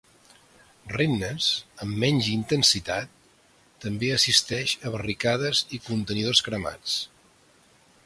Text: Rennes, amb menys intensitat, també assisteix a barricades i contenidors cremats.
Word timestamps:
Rennes, 0.93 1.49
amb 1.85 1.99
menys 2.05 2.31
intensitat, 2.37 3.13
també 3.85 4.11
assisteix 4.17 4.77
a 4.91 4.97
barricades 4.97 5.63
i 5.79 5.83
contenidors 5.91 6.47
cremats. 6.49 7.01